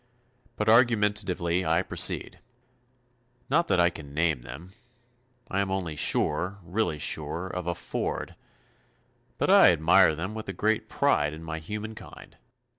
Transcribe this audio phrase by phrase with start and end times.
[0.55, 2.39] But argumentatively I proceed.
[3.51, 4.71] Not that I can name them.
[5.51, 8.35] I am only sure, really sure, of a Ford.
[9.37, 12.35] But I admire them with a great pride in my human kind.